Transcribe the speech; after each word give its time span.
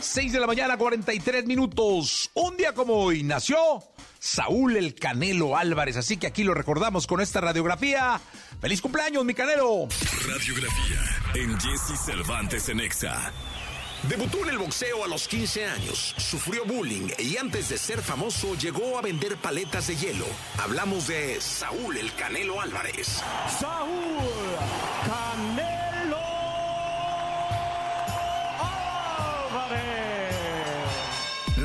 6 0.00 0.32
de 0.32 0.40
la 0.40 0.46
mañana, 0.46 0.76
43 0.76 1.46
minutos. 1.46 2.30
Un 2.34 2.56
día 2.56 2.72
como 2.72 2.94
hoy 2.94 3.22
nació 3.22 3.56
Saúl 4.18 4.76
el 4.76 4.94
Canelo 4.94 5.56
Álvarez. 5.56 5.96
Así 5.96 6.16
que 6.16 6.26
aquí 6.26 6.42
lo 6.42 6.54
recordamos 6.54 7.06
con 7.06 7.20
esta 7.20 7.40
radiografía. 7.40 8.20
¡Feliz 8.60 8.80
cumpleaños, 8.80 9.24
mi 9.24 9.34
Canelo! 9.34 9.88
Radiografía 10.26 11.00
en 11.34 11.58
Jesse 11.60 11.98
Cervantes 12.04 12.68
en 12.68 12.80
Exa. 12.80 13.32
Debutó 14.08 14.38
en 14.44 14.50
el 14.50 14.58
boxeo 14.58 15.04
a 15.04 15.08
los 15.08 15.28
15 15.28 15.66
años, 15.66 16.14
sufrió 16.16 16.64
bullying 16.64 17.08
y 17.18 17.36
antes 17.36 17.68
de 17.68 17.76
ser 17.76 18.00
famoso 18.00 18.54
llegó 18.54 18.96
a 18.96 19.02
vender 19.02 19.36
paletas 19.36 19.88
de 19.88 19.96
hielo. 19.96 20.24
Hablamos 20.58 21.06
de 21.06 21.38
Saúl 21.38 21.98
el 21.98 22.10
Canelo 22.14 22.62
Álvarez. 22.62 23.22
Saúl 23.58 24.29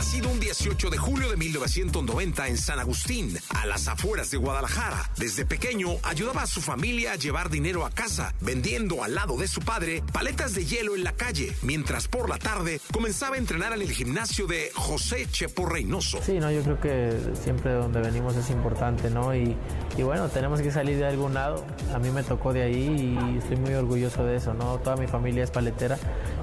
Nacido 0.00 0.30
un 0.30 0.40
18 0.40 0.88
de 0.88 0.96
julio 0.96 1.28
de 1.28 1.36
1990 1.36 2.48
en 2.48 2.56
San 2.56 2.78
Agustín, 2.78 3.36
a 3.54 3.66
las 3.66 3.86
afueras 3.86 4.30
de 4.30 4.38
Guadalajara. 4.38 5.10
Desde 5.18 5.44
pequeño 5.44 5.88
ayudaba 6.04 6.40
a 6.40 6.46
su 6.46 6.62
familia 6.62 7.12
a 7.12 7.16
llevar 7.16 7.50
dinero 7.50 7.84
a 7.84 7.90
casa, 7.90 8.32
vendiendo 8.40 9.04
al 9.04 9.14
lado 9.14 9.36
de 9.36 9.46
su 9.46 9.60
padre 9.60 10.02
paletas 10.10 10.54
de 10.54 10.64
hielo 10.64 10.96
en 10.96 11.04
la 11.04 11.12
calle, 11.12 11.54
mientras 11.60 12.08
por 12.08 12.30
la 12.30 12.38
tarde 12.38 12.80
comenzaba 12.94 13.34
a 13.36 13.38
entrenar 13.38 13.74
en 13.74 13.82
el 13.82 13.92
gimnasio 13.92 14.46
de 14.46 14.72
José 14.74 15.26
Chepo 15.30 15.66
Reynoso. 15.66 16.18
Sí, 16.24 16.38
no, 16.40 16.50
yo 16.50 16.62
creo 16.62 16.80
que 16.80 17.34
siempre 17.34 17.72
donde 17.72 18.00
venimos 18.00 18.34
es 18.36 18.48
importante, 18.48 19.10
¿no? 19.10 19.34
Y, 19.34 19.54
y 19.98 20.02
bueno, 20.02 20.30
tenemos 20.30 20.62
que 20.62 20.70
salir 20.70 20.96
de 20.96 21.08
algún 21.08 21.34
lado. 21.34 21.62
A 21.94 21.98
mí 21.98 22.08
me 22.08 22.22
tocó 22.22 22.54
de 22.54 22.62
ahí 22.62 23.20
y 23.22 23.36
estoy 23.36 23.58
muy 23.58 23.74
orgulloso 23.74 24.24
de 24.24 24.36
eso, 24.36 24.54
¿no? 24.54 24.78
Toda 24.78 24.96
mi 24.96 25.08
familia 25.08 25.44
es 25.44 25.50
paletera 25.50 25.98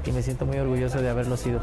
y 0.05 0.11
me 0.11 0.21
siento 0.21 0.45
muy 0.45 0.59
orgulloso 0.59 1.01
de 1.01 1.09
haberlo 1.09 1.37
sido. 1.37 1.59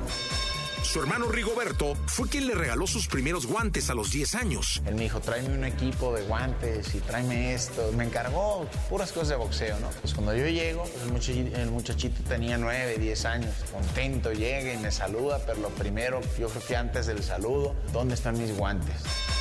Su 0.84 1.00
hermano 1.00 1.28
Rigoberto 1.28 1.96
fue 2.06 2.28
quien 2.28 2.46
le 2.46 2.54
regaló 2.54 2.86
sus 2.86 3.08
primeros 3.08 3.46
guantes 3.46 3.88
a 3.88 3.94
los 3.94 4.12
10 4.12 4.34
años. 4.34 4.82
Él 4.86 4.94
me 4.94 5.04
dijo, 5.04 5.18
tráeme 5.18 5.54
un 5.54 5.64
equipo 5.64 6.14
de 6.14 6.22
guantes 6.22 6.94
y 6.94 7.00
tráeme 7.00 7.54
esto. 7.54 7.90
Me 7.96 8.04
encargó 8.04 8.68
puras 8.88 9.10
cosas 9.10 9.30
de 9.30 9.36
boxeo, 9.36 9.80
¿no? 9.80 9.88
Pues 10.02 10.12
cuando 10.12 10.36
yo 10.36 10.46
llego, 10.46 10.82
pues 10.84 11.02
el, 11.02 11.10
muchachito, 11.10 11.56
el 11.56 11.70
muchachito 11.70 12.22
tenía 12.28 12.58
9, 12.58 12.98
10 12.98 13.24
años. 13.24 13.54
Contento, 13.72 14.32
llega 14.32 14.74
y 14.74 14.76
me 14.76 14.92
saluda, 14.92 15.40
pero 15.46 15.58
lo 15.60 15.70
primero, 15.70 16.20
yo 16.38 16.48
creo 16.48 16.62
que 16.64 16.76
antes 16.76 17.06
del 17.06 17.22
saludo, 17.24 17.74
¿dónde 17.92 18.14
están 18.14 18.38
mis 18.38 18.54
guantes? 18.56 18.94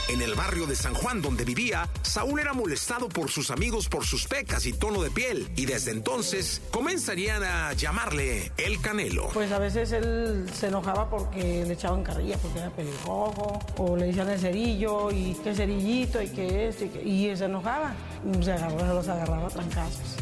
En 0.09 0.21
el 0.21 0.35
barrio 0.35 0.67
de 0.67 0.75
San 0.75 0.93
Juan 0.93 1.21
donde 1.21 1.45
vivía, 1.45 1.87
Saúl 2.01 2.39
era 2.39 2.53
molestado 2.53 3.07
por 3.07 3.31
sus 3.31 3.51
amigos 3.51 3.87
por 3.87 4.05
sus 4.05 4.27
pecas 4.27 4.65
y 4.65 4.73
tono 4.73 5.01
de 5.01 5.09
piel, 5.09 5.49
y 5.55 5.65
desde 5.65 5.91
entonces 5.91 6.61
comenzarían 6.71 7.41
a 7.41 7.71
llamarle 7.71 8.51
el 8.57 8.81
Canelo. 8.81 9.29
Pues 9.29 9.51
a 9.53 9.59
veces 9.59 9.93
él 9.93 10.49
se 10.53 10.67
enojaba 10.67 11.09
porque 11.33 11.65
le 11.65 11.73
echaban 11.73 12.03
carrilla, 12.03 12.37
porque 12.37 12.59
era 12.59 12.69
pelirrojo, 12.69 13.59
o 13.77 13.97
le 13.97 14.07
decían 14.07 14.29
el 14.29 14.39
cerillo, 14.39 15.11
y 15.11 15.33
que 15.33 15.55
cerillito, 15.55 16.21
y 16.21 16.27
que 16.27 16.67
esto, 16.67 16.85
y, 16.85 16.89
que... 16.89 17.01
y 17.03 17.35
se 17.35 17.45
enojaba. 17.45 17.93
Se 18.41 18.51
agarraba, 18.51 18.93
los 18.93 19.07
agarraba 19.07 19.47
a 19.47 19.49
trancazos. 19.49 20.17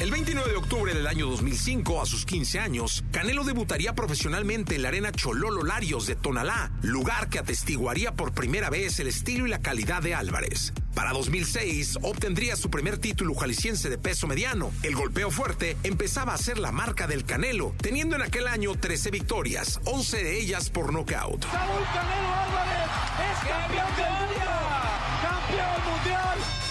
El 0.00 0.10
29 0.10 0.50
de 0.50 0.56
octubre 0.56 0.92
del 0.92 1.06
año 1.06 1.28
2005, 1.28 2.02
a 2.02 2.06
sus 2.06 2.26
15 2.26 2.58
años, 2.58 3.04
Canelo 3.12 3.44
debutaría 3.44 3.94
profesionalmente 3.94 4.74
en 4.74 4.82
la 4.82 4.88
arena 4.88 5.12
Chololo 5.12 5.62
Larios 5.62 6.06
de 6.06 6.16
Tonalá, 6.16 6.72
lugar 6.82 7.28
que 7.28 7.38
atestiguaría 7.38 8.12
por 8.12 8.32
primera 8.32 8.70
vez 8.70 8.98
el 8.98 9.06
estilo 9.06 9.46
y 9.46 9.50
la 9.50 9.60
calidad 9.60 10.02
de 10.02 10.16
Álvarez. 10.16 10.72
Para 10.94 11.12
2006 11.12 11.98
obtendría 12.02 12.56
su 12.56 12.70
primer 12.70 12.98
título 12.98 13.36
jalisciense 13.36 13.88
de 13.88 13.96
peso 13.96 14.26
mediano. 14.26 14.72
El 14.82 14.96
golpeo 14.96 15.30
fuerte 15.30 15.76
empezaba 15.84 16.34
a 16.34 16.38
ser 16.38 16.58
la 16.58 16.72
marca 16.72 17.06
del 17.06 17.24
Canelo, 17.24 17.72
teniendo 17.80 18.16
en 18.16 18.22
aquel 18.22 18.48
año 18.48 18.74
13 18.74 19.12
victorias, 19.12 19.80
11 19.84 20.24
de 20.24 20.40
ellas 20.40 20.70
por 20.70 20.92
nocaut. 20.92 21.44
Saúl 21.44 21.84
Canelo 21.94 22.34
Álvarez 22.34 22.90
es 23.30 23.48
campeón 23.48 23.96
del 23.96 24.12
mundo. 24.12 24.50
Campeón 25.22 25.94
mundial. 25.94 26.63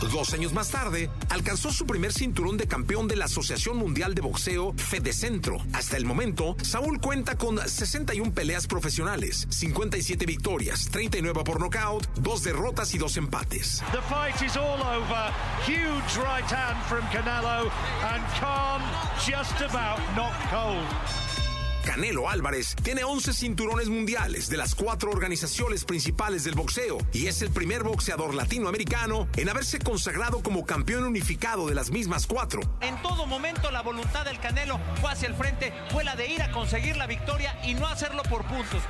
Dos 0.00 0.32
años 0.32 0.52
más 0.52 0.70
tarde, 0.70 1.10
alcanzó 1.28 1.72
su 1.72 1.84
primer 1.84 2.12
cinturón 2.12 2.56
de 2.56 2.66
campeón 2.66 3.08
de 3.08 3.16
la 3.16 3.24
Asociación 3.26 3.76
Mundial 3.76 4.14
de 4.14 4.22
Boxeo 4.22 4.72
Fedecentro. 4.76 5.58
Hasta 5.72 5.96
el 5.96 6.06
momento, 6.06 6.56
Saúl 6.62 7.00
cuenta 7.00 7.36
con 7.36 7.58
61 7.58 8.32
peleas 8.32 8.66
profesionales, 8.66 9.46
57 9.50 10.24
victorias, 10.24 10.88
39 10.90 11.42
por 11.44 11.60
nocaut, 11.60 12.06
dos 12.20 12.42
derrotas 12.44 12.94
y 12.94 12.98
dos 12.98 13.16
empates. 13.16 13.82
The 13.92 14.02
fight 14.02 14.40
is 14.40 14.56
all 14.56 14.80
over. 14.80 15.32
Huge 15.66 16.16
right 16.16 16.44
hand 16.50 16.78
from 16.86 17.02
Canelo 17.10 17.70
and 18.14 18.24
Khan 18.40 18.80
just 19.26 19.60
about 19.60 19.98
knock 20.16 20.34
cold. 20.50 21.27
Canelo 21.98 22.28
Álvarez 22.28 22.76
tiene 22.80 23.02
11 23.02 23.32
cinturones 23.32 23.88
mundiales 23.88 24.48
de 24.48 24.56
las 24.56 24.76
cuatro 24.76 25.10
organizaciones 25.10 25.84
principales 25.84 26.44
del 26.44 26.54
boxeo 26.54 26.98
y 27.12 27.26
es 27.26 27.42
el 27.42 27.50
primer 27.50 27.82
boxeador 27.82 28.34
latinoamericano 28.34 29.26
en 29.36 29.48
haberse 29.48 29.80
consagrado 29.80 30.40
como 30.40 30.64
campeón 30.64 31.02
unificado 31.02 31.66
de 31.66 31.74
las 31.74 31.90
mismas 31.90 32.28
cuatro. 32.28 32.60
En 32.82 33.02
todo 33.02 33.26
momento 33.26 33.72
la 33.72 33.82
voluntad 33.82 34.24
del 34.24 34.38
Canelo 34.38 34.78
fue 35.00 35.10
hacia 35.10 35.26
el 35.26 35.34
frente, 35.34 35.74
fue 35.90 36.04
la 36.04 36.14
de 36.14 36.28
ir 36.28 36.40
a 36.40 36.52
conseguir 36.52 36.96
la 36.96 37.08
victoria 37.08 37.58
y 37.64 37.74
no 37.74 37.88
hacerlo 37.88 38.22
por 38.22 38.46
puntos. 38.46 38.80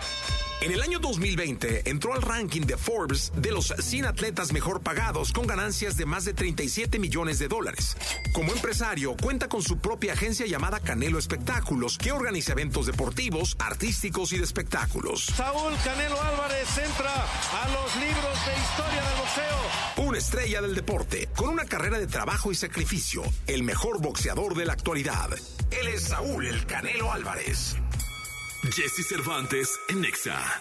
En 0.60 0.72
el 0.72 0.82
año 0.82 0.98
2020 0.98 1.88
entró 1.88 2.14
al 2.14 2.22
ranking 2.22 2.62
de 2.62 2.76
Forbes 2.76 3.30
de 3.36 3.52
los 3.52 3.72
100 3.78 4.06
atletas 4.06 4.52
mejor 4.52 4.80
pagados 4.80 5.32
con 5.32 5.46
ganancias 5.46 5.96
de 5.96 6.04
más 6.04 6.24
de 6.24 6.34
37 6.34 6.98
millones 6.98 7.38
de 7.38 7.46
dólares. 7.46 7.96
Como 8.32 8.52
empresario, 8.52 9.16
cuenta 9.22 9.48
con 9.48 9.62
su 9.62 9.78
propia 9.78 10.14
agencia 10.14 10.46
llamada 10.46 10.80
Canelo 10.80 11.20
Espectáculos, 11.20 11.96
que 11.96 12.10
organiza 12.10 12.52
eventos 12.52 12.86
deportivos, 12.86 13.56
artísticos 13.60 14.32
y 14.32 14.38
de 14.38 14.44
espectáculos. 14.44 15.26
Saúl 15.26 15.74
Canelo 15.84 16.20
Álvarez 16.20 16.76
entra 16.76 17.14
a 17.14 17.68
los 17.68 17.94
libros 17.96 18.46
de 18.46 18.52
historia 18.60 19.02
del 19.04 19.18
boxeo. 19.18 20.08
Una 20.08 20.18
estrella 20.18 20.60
del 20.60 20.74
deporte, 20.74 21.28
con 21.36 21.50
una 21.50 21.66
carrera 21.66 22.00
de 22.00 22.08
trabajo 22.08 22.50
y 22.50 22.56
sacrificio, 22.56 23.22
el 23.46 23.62
mejor 23.62 24.02
boxeador 24.02 24.56
de 24.56 24.64
la 24.64 24.72
actualidad. 24.72 25.30
Él 25.70 25.86
es 25.86 26.02
Saúl 26.02 26.46
el 26.46 26.66
Canelo 26.66 27.12
Álvarez. 27.12 27.76
Jesse 28.70 29.02
Cervantes 29.02 29.80
en 29.88 30.04
Exa. 30.04 30.60